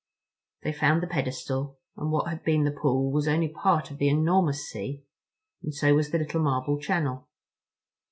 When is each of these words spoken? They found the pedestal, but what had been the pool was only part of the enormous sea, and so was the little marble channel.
They 0.63 0.73
found 0.73 1.03
the 1.03 1.07
pedestal, 1.07 1.77
but 1.95 2.07
what 2.07 2.27
had 2.27 2.43
been 2.43 2.63
the 2.63 2.71
pool 2.71 3.11
was 3.11 3.27
only 3.27 3.49
part 3.49 3.91
of 3.91 3.99
the 3.99 4.09
enormous 4.09 4.67
sea, 4.67 5.03
and 5.61 5.75
so 5.75 5.93
was 5.93 6.09
the 6.09 6.17
little 6.17 6.41
marble 6.41 6.79
channel. 6.79 7.27